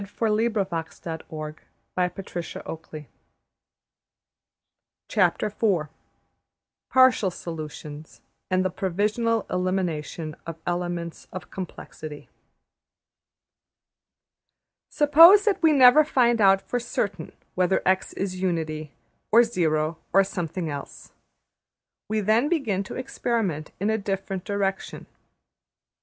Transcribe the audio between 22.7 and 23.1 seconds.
to